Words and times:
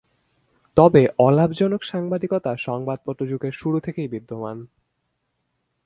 তবে 0.77 1.01
অলাভজনক 1.19 1.81
সাংবাদিকতা 1.83 2.51
সংবাদপত্র 2.57 3.21
যুগের 3.25 3.51
শুরু 3.51 3.77
থেকে 3.79 4.01
বিদ্যমান। 4.07 4.57